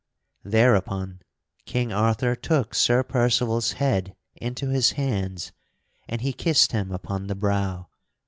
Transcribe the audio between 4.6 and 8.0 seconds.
his hands, and he kissed him upon the brow.